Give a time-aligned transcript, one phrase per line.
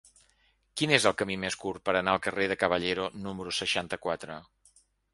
[0.79, 4.45] Quin és el camí més curt per anar al carrer de Caballero número seixanta-quatre?